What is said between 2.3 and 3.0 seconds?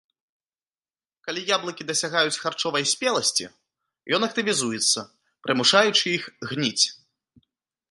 харчовай